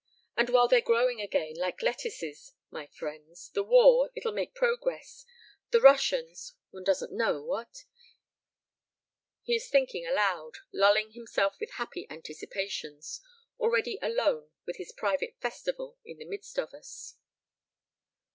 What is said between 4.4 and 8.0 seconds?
progress the Russians one doesn't know, what?"